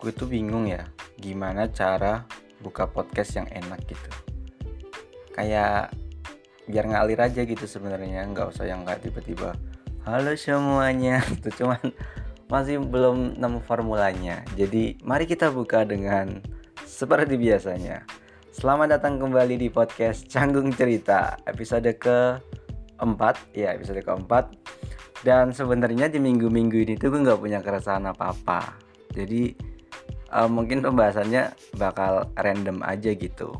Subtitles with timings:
[0.00, 0.88] gue tuh bingung ya
[1.20, 2.24] gimana cara
[2.64, 4.10] buka podcast yang enak gitu.
[5.36, 5.92] Kayak
[6.64, 9.52] biar ngalir aja gitu sebenarnya nggak usah yang kayak tiba-tiba
[10.08, 11.20] halo semuanya.
[11.36, 11.92] Itu cuman
[12.48, 14.40] masih belum nemu formulanya.
[14.56, 16.40] Jadi mari kita buka dengan
[16.80, 18.00] seperti biasanya.
[18.56, 22.40] Selamat datang kembali di podcast canggung cerita episode ke
[23.04, 24.56] empat ya episode keempat.
[25.20, 28.80] Dan sebenarnya di minggu-minggu ini tuh gue nggak punya keresahan apa-apa.
[29.12, 29.69] Jadi
[30.30, 33.58] uh, mungkin pembahasannya bakal random aja gitu.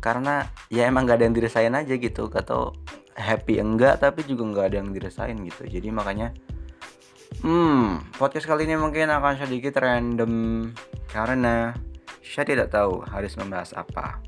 [0.00, 2.72] Karena ya emang gak ada yang dirasain aja gitu atau
[3.16, 5.64] happy enggak tapi juga nggak ada yang dirasain gitu.
[5.64, 6.36] Jadi makanya
[7.40, 10.68] hmm podcast kali ini mungkin akan sedikit random.
[11.08, 11.72] Karena
[12.20, 14.20] saya tidak tahu harus membahas apa.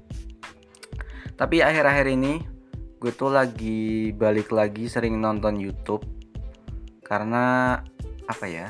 [1.39, 2.43] Tapi akhir-akhir ini
[2.99, 6.03] gue tuh lagi balik lagi sering nonton YouTube.
[7.05, 7.77] Karena
[8.29, 8.69] apa ya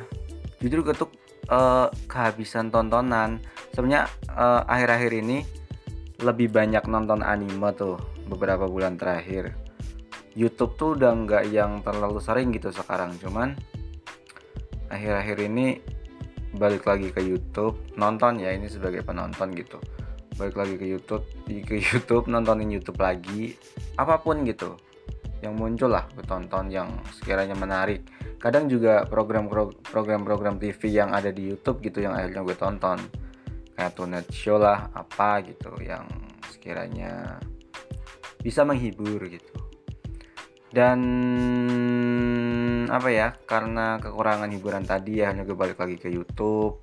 [0.59, 1.11] jujur gue tuh
[1.49, 3.43] uh, kehabisan tontonan.
[3.73, 5.39] Sebenarnya uh, akhir-akhir ini
[6.23, 9.55] lebih banyak nonton anime tuh beberapa bulan terakhir.
[10.39, 13.59] YouTube tuh udah nggak yang terlalu sering gitu sekarang cuman
[14.87, 15.83] akhir-akhir ini
[16.55, 19.83] balik lagi ke YouTube nonton ya ini sebagai penonton gitu.
[20.39, 23.59] Balik lagi ke YouTube ke YouTube nontonin YouTube lagi
[23.99, 24.79] apa pun gitu
[25.43, 28.03] yang muncul lah tonton yang sekiranya menarik
[28.39, 29.51] kadang juga program
[29.83, 32.99] program-program TV yang ada di YouTube gitu yang akhirnya gue tonton.
[33.75, 36.07] Kayak Tonight Show lah apa gitu yang
[36.51, 37.39] sekiranya
[38.43, 39.55] bisa menghibur gitu.
[40.71, 40.99] Dan
[42.89, 46.83] apa ya karena kekurangan hiburan tadi ya hanya gue balik lagi ke YouTube.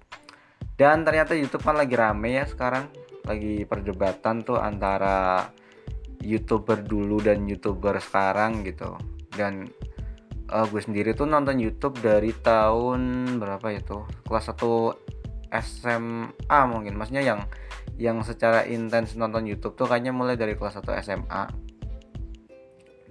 [0.76, 2.92] Dan ternyata YouTube kan lagi rame ya sekarang.
[3.26, 5.48] Lagi perdebatan tuh antara
[6.20, 8.96] youtuber dulu dan youtuber sekarang gitu.
[9.32, 9.68] Dan
[10.56, 16.96] uh, gue sendiri tuh nonton YouTube dari tahun berapa itu kelas 1 SMA mungkin.
[16.96, 17.40] Maksudnya yang
[18.00, 21.44] yang secara intens nonton YouTube tuh kayaknya mulai dari kelas 1 SMA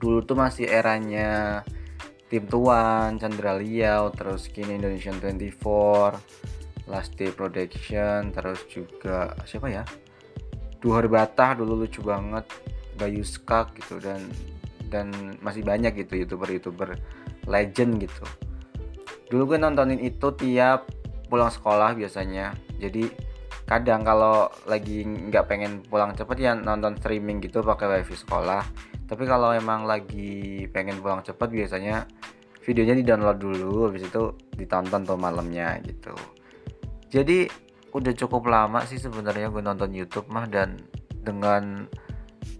[0.05, 1.65] dulu tuh masih eranya
[2.28, 6.21] Tim Tuan, Chandra Liao, terus kini Indonesian 24,
[6.91, 9.84] Last Day Production, terus juga siapa ya?
[10.82, 12.44] Dua Hari Batah dulu lucu banget,
[13.00, 14.28] Bayu Skak gitu dan
[14.93, 15.09] dan
[15.41, 17.00] masih banyak gitu youtuber-youtuber
[17.49, 18.25] legend gitu.
[19.28, 20.88] Dulu gue nontonin itu tiap
[21.28, 22.55] pulang sekolah biasanya.
[22.78, 23.09] Jadi
[23.65, 28.62] kadang kalau lagi nggak pengen pulang cepet ya nonton streaming gitu pakai wifi sekolah.
[29.05, 32.05] Tapi kalau emang lagi pengen pulang cepet biasanya
[32.65, 36.16] videonya di download dulu habis itu ditonton tuh malamnya gitu.
[37.12, 37.49] Jadi
[37.94, 40.81] udah cukup lama sih sebenarnya gue nonton YouTube mah dan
[41.25, 41.87] dengan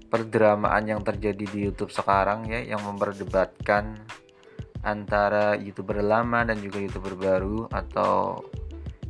[0.06, 3.99] perdramaan yang terjadi di YouTube sekarang ya yang memperdebatkan
[4.84, 8.45] antara youtuber lama dan juga youtuber baru atau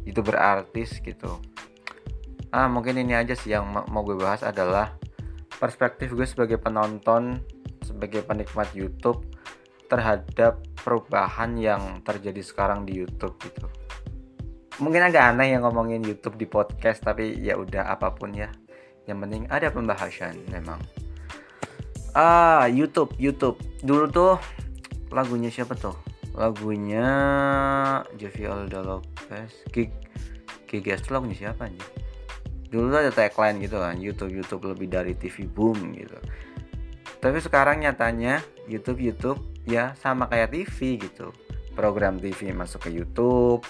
[0.06, 1.42] youtuber artis gitu.
[2.54, 4.94] Ah mungkin ini aja sih yang mau gue bahas adalah
[5.58, 7.42] perspektif gue sebagai penonton
[7.82, 9.26] sebagai penikmat YouTube
[9.90, 13.66] terhadap perubahan yang terjadi sekarang di YouTube gitu.
[14.82, 18.50] Mungkin agak aneh yang ngomongin YouTube di podcast tapi ya udah apa pun ya.
[19.04, 20.80] Yang penting ada pembahasan memang.
[22.14, 23.58] Ah YouTube YouTube.
[23.82, 24.34] Dulu tuh
[25.14, 25.94] lagunya siapa tuh
[26.34, 27.06] lagunya
[28.18, 29.64] Jovi Alda Lopez.
[29.70, 29.94] Gig
[30.74, 32.04] tuh lagunya siapa nih
[32.74, 36.18] dulu ada tagline gitu kan YouTube YouTube lebih dari TV boom gitu.
[37.22, 41.30] Tapi sekarang nyatanya YouTube YouTube ya sama kayak TV gitu.
[41.78, 43.62] Program TV masuk ke YouTube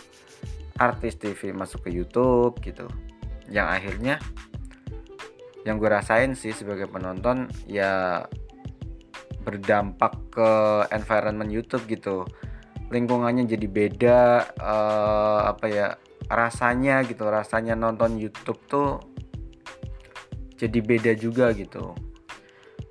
[0.81, 2.89] artis TV masuk ke YouTube gitu.
[3.53, 4.15] Yang akhirnya
[5.69, 8.25] yang gue rasain sih sebagai penonton ya
[9.45, 10.51] berdampak ke
[10.91, 12.25] environment YouTube gitu.
[12.89, 14.21] Lingkungannya jadi beda
[14.57, 15.87] uh, apa ya
[16.33, 17.29] rasanya gitu.
[17.29, 19.05] Rasanya nonton YouTube tuh
[20.57, 21.93] jadi beda juga gitu.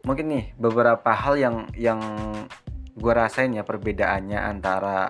[0.05, 1.99] Mungkin nih beberapa hal yang yang
[2.93, 5.09] gue rasain ya perbedaannya antara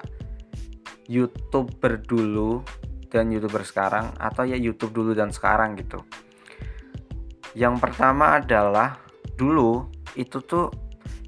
[1.11, 2.63] youtuber dulu
[3.11, 5.99] dan youtuber sekarang atau ya YouTube dulu dan sekarang gitu.
[7.53, 8.97] Yang pertama adalah
[9.37, 10.69] dulu itu tuh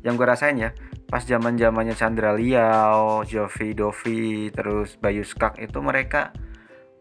[0.06, 0.70] yang gue rasain ya
[1.06, 6.34] pas zaman zamannya Chandra Liao, Jovi Dovi, terus Bayu Skak itu mereka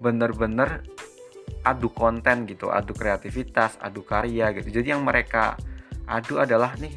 [0.01, 0.85] bener-bener
[1.65, 4.69] adu konten gitu, adu kreativitas, adu karya gitu.
[4.81, 5.57] Jadi yang mereka
[6.05, 6.93] adu adalah nih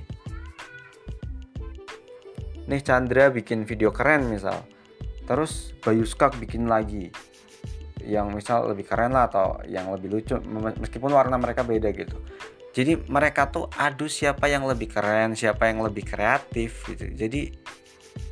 [2.67, 4.67] nih Chandra bikin video keren misal,
[5.23, 7.07] terus Bayu Skak bikin lagi
[8.03, 10.39] yang misal lebih keren lah atau yang lebih lucu
[10.79, 12.15] meskipun warna mereka beda gitu
[12.77, 17.09] jadi mereka tuh adu siapa yang lebih keren siapa yang lebih kreatif gitu.
[17.09, 17.49] Jadi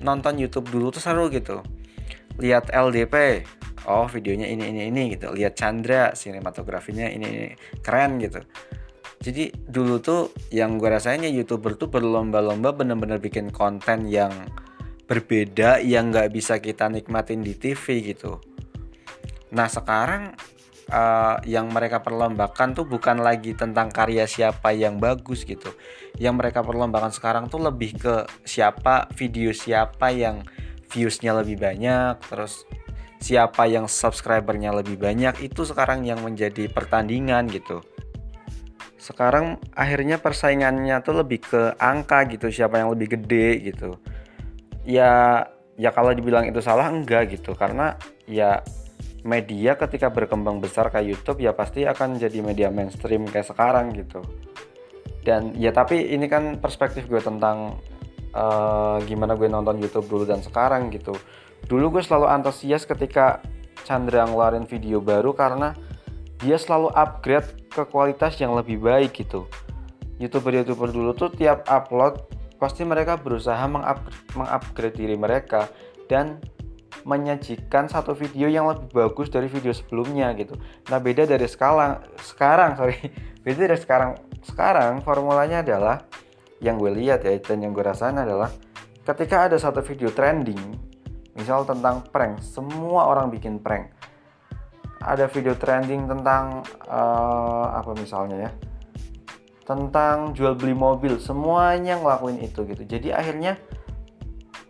[0.05, 1.65] nonton YouTube dulu tuh seru gitu.
[2.37, 3.41] Lihat LDP
[3.89, 5.33] oh videonya ini ini ini gitu.
[5.33, 7.49] Lihat Chandra sinematografinya ini ini
[7.81, 8.45] keren gitu.
[9.17, 14.29] Jadi dulu tuh yang gue rasanya youtuber tuh berlomba-lomba bener-bener bikin konten yang
[15.09, 18.37] berbeda yang nggak bisa kita nikmatin di TV gitu.
[19.57, 20.37] Nah sekarang
[20.91, 25.73] uh, yang mereka perlombakan tuh bukan lagi tentang karya siapa yang bagus gitu.
[26.17, 28.15] Yang mereka perlombakan sekarang tuh lebih ke
[28.45, 30.45] siapa video siapa yang
[30.89, 32.63] viewsnya lebih banyak, terus
[33.17, 37.81] siapa yang subscribernya lebih banyak itu sekarang yang menjadi pertandingan gitu.
[39.01, 43.97] Sekarang akhirnya persaingannya tuh lebih ke angka gitu, siapa yang lebih gede gitu.
[44.85, 45.45] Ya
[45.75, 48.63] ya kalau dibilang itu salah enggak gitu karena ya
[49.25, 54.21] media ketika berkembang besar kayak YouTube ya pasti akan jadi media mainstream kayak sekarang gitu.
[55.25, 57.81] Dan ya tapi ini kan perspektif gue tentang
[58.37, 61.17] uh, gimana gue nonton YouTube dulu dan sekarang gitu.
[61.65, 63.41] Dulu gue selalu antusias ketika
[63.81, 65.73] Chandra ngeluarin video baru karena
[66.37, 69.49] dia selalu upgrade ke kualitas yang lebih baik gitu.
[70.21, 72.21] Youtuber-youtuber dulu tuh tiap upload
[72.61, 73.65] pasti mereka berusaha
[74.37, 75.65] mengupgrade diri mereka
[76.05, 76.37] dan
[77.05, 80.57] menyajikan satu video yang lebih bagus dari video sebelumnya gitu.
[80.89, 82.97] Nah beda dari sekarang, sekarang sorry,
[83.45, 84.11] beda dari sekarang.
[84.41, 86.05] Sekarang formulanya adalah
[86.61, 88.49] yang gue lihat ya dan yang gue rasain adalah
[89.05, 90.57] ketika ada satu video trending,
[91.37, 93.93] misal tentang prank, semua orang bikin prank.
[95.05, 98.51] Ada video trending tentang uh, apa misalnya ya,
[99.61, 102.81] tentang jual beli mobil, semuanya ngelakuin itu gitu.
[102.81, 103.61] Jadi akhirnya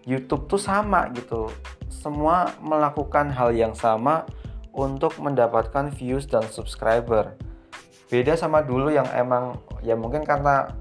[0.03, 1.47] YouTube tuh sama gitu
[1.95, 4.27] semua melakukan hal yang sama
[4.75, 7.39] untuk mendapatkan views dan subscriber.
[8.11, 10.75] Beda sama dulu yang emang ya mungkin karena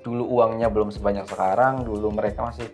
[0.00, 2.68] dulu uangnya belum sebanyak sekarang, dulu mereka masih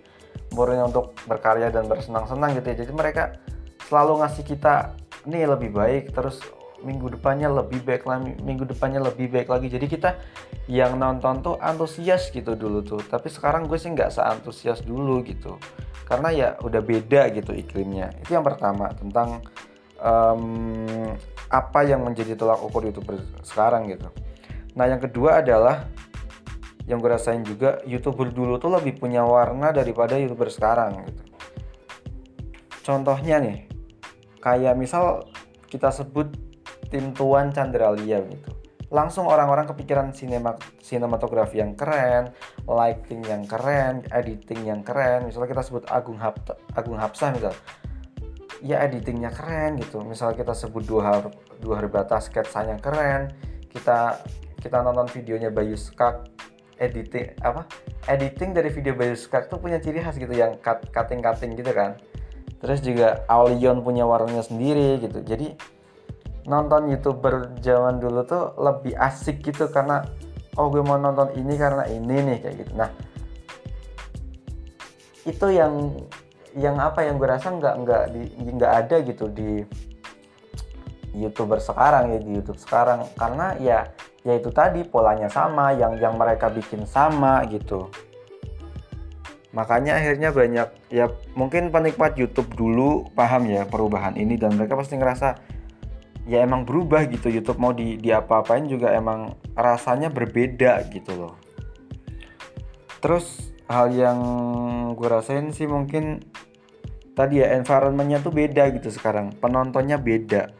[0.54, 2.76] murni untuk berkarya dan bersenang-senang gitu ya.
[2.86, 3.38] Jadi mereka
[3.86, 4.94] selalu ngasih kita
[5.26, 6.40] nih lebih baik terus
[6.80, 9.68] minggu depannya lebih baik lagi minggu depannya lebih baik lagi.
[9.68, 10.16] Jadi kita
[10.66, 13.00] yang nonton tuh antusias gitu dulu tuh.
[13.00, 15.56] Tapi sekarang gue sih nggak seantusias dulu gitu.
[16.08, 18.10] Karena ya udah beda gitu iklimnya.
[18.18, 19.44] Itu yang pertama tentang
[20.00, 21.06] um,
[21.50, 24.08] apa yang menjadi tolak ukur youtuber sekarang gitu.
[24.74, 25.86] Nah yang kedua adalah
[26.88, 31.22] yang gue rasain juga youtuber dulu tuh lebih punya warna daripada youtuber sekarang gitu.
[32.82, 33.70] Contohnya nih
[34.42, 35.30] kayak misal
[35.70, 36.49] kita sebut
[36.90, 38.60] tim Tuan Chandralia gitu
[38.90, 42.34] langsung orang-orang kepikiran sinema sinematografi yang keren,
[42.66, 45.30] lighting yang keren, editing yang keren.
[45.30, 46.42] Misalnya kita sebut Agung Hap
[46.74, 47.54] Agung Hapsah misal.
[48.60, 50.04] Ya editingnya keren gitu.
[50.04, 51.30] Misalnya kita sebut dua hari,
[51.62, 53.32] dua hari batas sketsanya keren.
[53.70, 54.20] Kita
[54.60, 56.28] kita nonton videonya Bayu Skak
[56.76, 57.64] editing apa?
[58.10, 61.70] Editing dari video Bayu Skak tuh punya ciri khas gitu yang cut cutting cutting gitu
[61.72, 61.96] kan.
[62.60, 65.24] Terus juga Aulion punya warnanya sendiri gitu.
[65.24, 65.56] Jadi
[66.48, 70.04] nonton youtuber zaman dulu tuh lebih asik gitu karena
[70.56, 72.72] oh gue mau nonton ini karena ini nih kayak gitu.
[72.76, 72.90] Nah
[75.28, 75.74] itu yang
[76.56, 78.22] yang apa yang gue rasa nggak nggak di
[78.56, 79.62] nggak ada gitu di
[81.14, 83.04] youtuber sekarang ya di YouTube sekarang.
[83.14, 83.86] Karena ya
[84.24, 87.88] ya itu tadi polanya sama yang yang mereka bikin sama gitu.
[89.50, 94.94] Makanya akhirnya banyak ya mungkin penikmat YouTube dulu paham ya perubahan ini dan mereka pasti
[94.94, 95.42] ngerasa
[96.30, 101.34] ya emang berubah gitu YouTube mau di diapa-apain juga emang rasanya berbeda gitu loh.
[103.02, 104.18] Terus hal yang
[104.94, 106.22] gue rasain sih mungkin
[107.18, 110.54] tadi ya environmentnya tuh beda gitu sekarang penontonnya beda.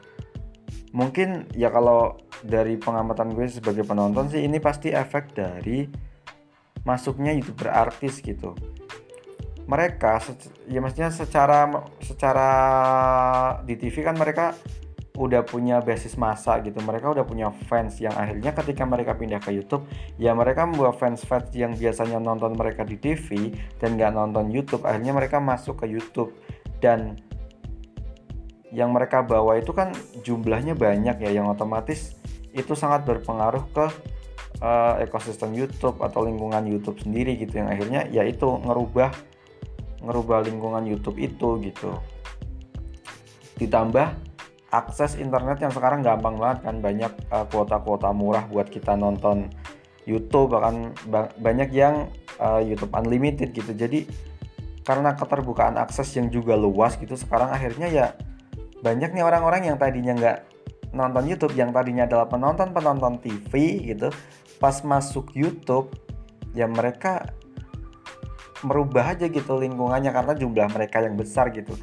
[0.91, 5.87] Mungkin ya kalau dari pengamatan gue sebagai penonton sih ini pasti efek dari
[6.83, 8.59] masuknya youtuber artis gitu.
[9.71, 10.19] Mereka
[10.67, 11.71] ya maksudnya secara
[12.03, 12.50] secara
[13.62, 14.59] di TV kan mereka
[15.21, 19.53] udah punya basis masa gitu mereka udah punya fans yang akhirnya ketika mereka pindah ke
[19.53, 19.85] YouTube
[20.17, 25.12] ya mereka membawa fans-fans yang biasanya nonton mereka di TV dan nggak nonton YouTube akhirnya
[25.12, 26.33] mereka masuk ke YouTube.
[26.81, 27.21] Dan
[28.73, 29.93] yang mereka bawa itu kan
[30.25, 32.17] jumlahnya banyak ya yang otomatis
[32.55, 33.87] itu sangat berpengaruh ke
[34.62, 39.11] uh, ekosistem YouTube atau lingkungan YouTube sendiri gitu yang akhirnya ya itu ngerubah
[40.00, 41.93] ngerubah lingkungan YouTube itu gitu.
[43.61, 44.30] Ditambah
[44.71, 46.77] akses internet yang sekarang gampang banget kan.
[46.83, 49.50] Banyak eh, kuota-kuota murah buat kita nonton
[50.09, 52.09] YouTube bahkan ba banyak yang
[52.41, 53.71] uh, YouTube unlimited gitu.
[53.77, 54.09] Jadi
[54.83, 58.07] karena keterbukaan akses yang juga luas gitu sekarang akhirnya ya
[58.81, 60.39] banyak nih orang-orang yang tadinya nggak
[60.97, 64.11] nonton YouTube yang tadinya adalah penonton penonton TV gitu
[64.59, 65.95] pas masuk YouTube
[66.57, 67.31] ya mereka
[68.67, 71.77] merubah aja gitu lingkungannya karena jumlah mereka yang besar gitu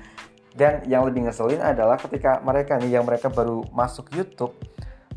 [0.57, 4.57] dan yang lebih ngeselin adalah ketika mereka nih yang mereka baru masuk YouTube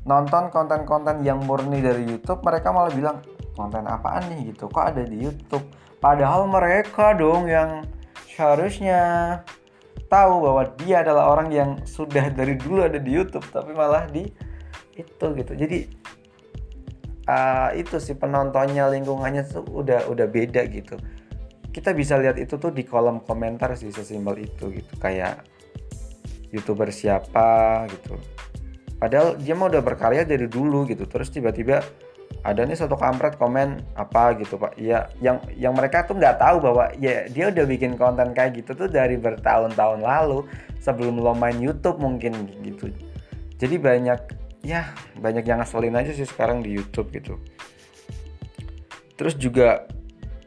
[0.05, 3.25] nonton konten-konten yang murni dari YouTube mereka malah bilang
[3.57, 4.69] konten apaan nih gitu?
[4.69, 5.65] Kok ada di YouTube?
[6.01, 7.85] Padahal mereka dong yang
[8.29, 9.01] seharusnya
[10.09, 14.29] tahu bahwa dia adalah orang yang sudah dari dulu ada di YouTube tapi malah di
[14.97, 15.53] itu gitu.
[15.57, 15.79] Jadi
[17.29, 20.97] uh, itu sih penontonnya lingkungannya tuh udah udah beda gitu
[21.71, 24.93] kita bisa lihat itu tuh di kolom komentar sih sesimpel itu gitu.
[24.99, 25.47] Kayak
[26.50, 28.19] youtuber siapa gitu.
[29.00, 31.07] Padahal dia mah udah berkarya dari dulu gitu.
[31.09, 31.81] Terus tiba-tiba
[32.41, 34.77] ada nih satu kampret komen apa gitu pak.
[34.77, 38.77] Ya yang yang mereka tuh nggak tahu bahwa ya dia udah bikin konten kayak gitu
[38.77, 40.45] tuh dari bertahun-tahun lalu
[40.83, 42.35] sebelum lo main YouTube mungkin
[42.67, 42.91] gitu.
[43.61, 44.21] Jadi banyak
[44.65, 47.41] ya banyak yang ngeselin aja sih sekarang di YouTube gitu.
[49.21, 49.85] Terus juga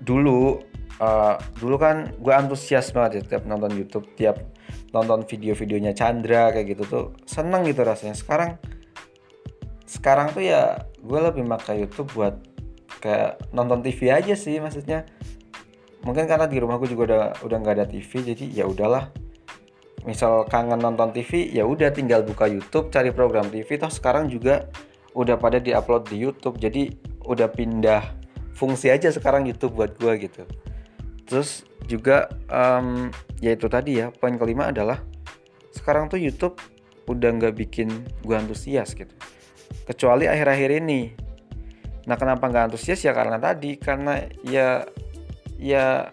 [0.02, 4.38] dulu uh, dulu kan gue antusias banget ya tiap nonton YouTube tiap
[4.94, 8.14] nonton video-videonya Chandra kayak gitu tuh seneng gitu rasanya.
[8.14, 8.62] Sekarang
[9.90, 12.36] sekarang tuh ya gue lebih pakai YouTube buat
[13.02, 15.06] kayak nonton TV aja sih maksudnya.
[16.04, 19.10] Mungkin karena di rumah gue juga udah udah nggak ada TV jadi ya udahlah.
[20.04, 24.68] Misal kangen nonton TV ya udah tinggal buka YouTube cari program TV toh sekarang juga
[25.16, 26.60] udah pada diupload di YouTube.
[26.60, 26.92] Jadi
[27.24, 28.04] udah pindah
[28.54, 30.44] fungsi aja sekarang YouTube buat gue gitu
[31.24, 33.12] terus juga um,
[33.44, 35.04] ya itu tadi ya poin kelima adalah
[35.74, 36.56] sekarang tuh YouTube
[37.10, 37.90] udah nggak bikin
[38.24, 39.12] gue antusias gitu.
[39.84, 41.12] Kecuali akhir-akhir ini.
[42.08, 43.04] Nah kenapa nggak antusias?
[43.04, 44.88] Ya karena tadi karena ya
[45.60, 46.08] ya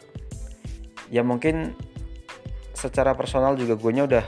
[1.11, 1.75] ya mungkin
[2.75, 4.26] secara personal juga gue udah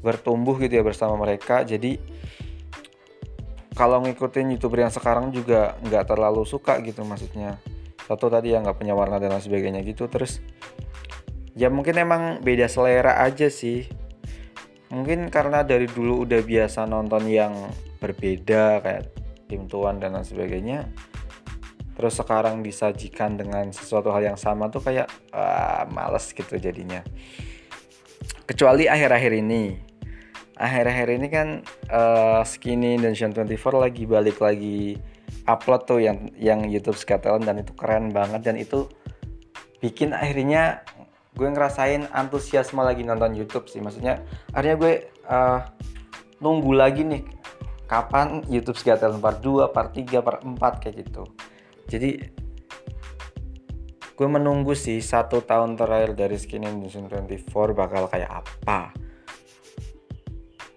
[0.00, 1.62] bertumbuh gitu ya bersama mereka.
[1.62, 2.00] Jadi
[3.76, 7.56] kalau ngikutin youtuber yang sekarang juga nggak terlalu suka gitu maksudnya
[8.10, 10.42] satu tadi yang nggak punya warna dan lain sebagainya gitu terus
[11.54, 13.86] ya mungkin emang beda selera aja sih.
[14.90, 17.54] Mungkin karena dari dulu udah biasa nonton yang
[18.02, 19.14] berbeda kayak
[19.46, 20.90] tim tuan dan lain sebagainya
[22.00, 27.04] terus sekarang disajikan dengan sesuatu hal yang sama tuh kayak ah, males gitu jadinya.
[28.48, 29.76] Kecuali akhir-akhir ini.
[30.60, 31.48] Akhir-akhir ini kan
[31.88, 35.00] uh, Skinny dan Sean 24 lagi balik lagi
[35.48, 38.90] upload tuh yang yang YouTube Scattelan dan itu keren banget dan itu
[39.80, 40.84] bikin akhirnya
[41.34, 43.80] gue ngerasain antusiasme lagi nonton YouTube sih.
[43.80, 44.20] Maksudnya
[44.52, 44.92] akhirnya gue
[45.30, 45.60] uh,
[46.42, 47.22] nunggu lagi nih
[47.88, 51.24] kapan YouTube Scattelan part 2, part 3, part 4 kayak gitu.
[51.90, 52.10] Jadi
[54.14, 58.92] gue menunggu sih satu tahun terakhir dari Skin Indonesian 24 bakal kayak apa.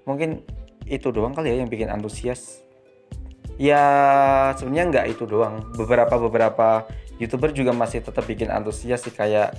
[0.07, 0.47] Mungkin
[0.87, 2.62] itu doang kali ya yang bikin antusias
[3.57, 3.85] ya
[4.57, 5.65] sebenarnya nggak itu doang.
[5.77, 6.87] Beberapa beberapa
[7.21, 9.53] youtuber juga masih tetap bikin antusias sih kayak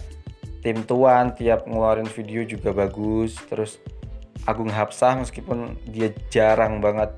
[0.64, 3.36] tim tuan tiap ngeluarin video juga bagus.
[3.46, 3.78] Terus
[4.44, 7.16] Agung Hapsah meskipun dia jarang banget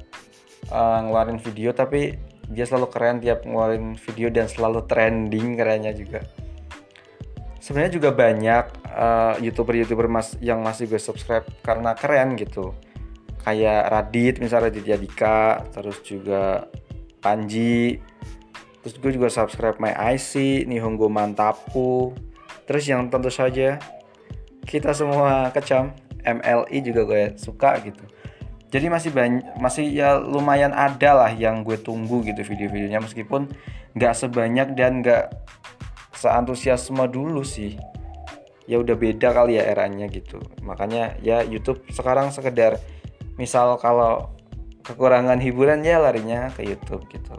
[0.71, 2.15] uh, ngeluarin video tapi
[2.47, 6.23] dia selalu keren tiap ngeluarin video dan selalu trending kerennya juga.
[7.59, 8.65] Sebenarnya juga banyak
[8.95, 12.71] uh, youtuber-youtuber mas yang masih gue subscribe karena keren gitu
[13.43, 16.71] kayak Radit misalnya Raditya Dika terus juga
[17.21, 17.99] Panji.
[18.87, 22.15] Terus gue juga subscribe My IC Nihongo Mantapu.
[22.71, 23.83] Terus yang tentu saja
[24.67, 28.03] kita semua kecam MLI juga gue suka gitu.
[28.67, 33.47] Jadi masih banyak masih ya lumayan ada lah yang gue tunggu gitu video-videonya meskipun
[33.95, 35.31] nggak sebanyak dan nggak
[36.19, 37.79] seantusiasme dulu sih.
[38.67, 40.43] Ya udah beda kali ya eranya gitu.
[40.67, 42.83] Makanya ya YouTube sekarang sekedar
[43.37, 44.33] misal kalau
[44.85, 47.37] kekurangan hiburan ya larinya ke YouTube gitu.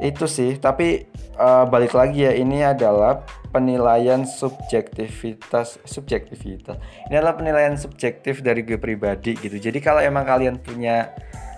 [0.00, 6.80] Itu sih tapi uh, balik lagi ya ini adalah penilaian subjektivitas subjektivitas.
[7.10, 9.60] Ini adalah penilaian subjektif dari gue pribadi gitu.
[9.60, 11.12] Jadi kalau emang kalian punya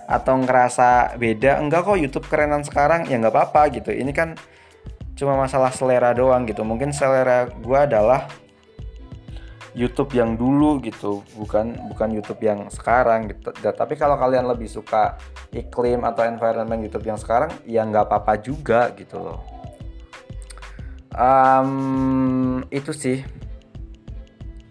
[0.05, 3.07] atau ngerasa beda enggak kok YouTube kerenan sekarang.
[3.07, 3.89] Ya nggak apa-apa gitu.
[3.95, 4.35] Ini kan
[5.15, 6.67] cuma masalah selera doang gitu.
[6.67, 8.27] Mungkin selera gue adalah
[9.75, 13.51] YouTube yang dulu gitu bukan bukan YouTube yang sekarang gitu.
[13.51, 15.19] Tapi kalau kalian lebih suka
[15.51, 19.43] iklim atau environment YouTube yang sekarang ya nggak apa-apa juga gitu loh.
[21.11, 23.19] Um, itu sih.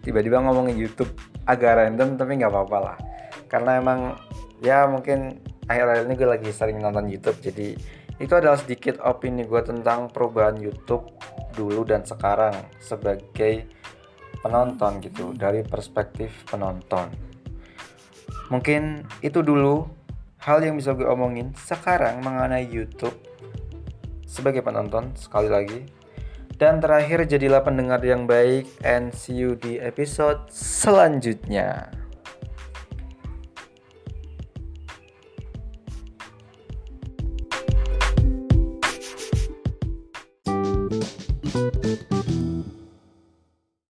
[0.01, 1.13] Tiba-tiba ngomongin YouTube
[1.45, 2.97] agak random tapi nggak apa-apa lah.
[3.45, 4.17] Karena emang
[4.65, 5.37] ya mungkin
[5.69, 7.77] akhir-akhir ini gue lagi sering nonton YouTube jadi
[8.15, 11.11] itu adalah sedikit opini gue tentang perubahan YouTube
[11.57, 13.67] dulu dan sekarang sebagai
[14.45, 17.09] penonton gitu dari perspektif penonton
[18.53, 19.89] mungkin itu dulu
[20.45, 23.17] hal yang bisa gue omongin sekarang mengenai YouTube
[24.29, 25.79] sebagai penonton sekali lagi
[26.55, 31.91] Dan terakhir jadilah pendengar yang baik and see you di episode selanjutnya.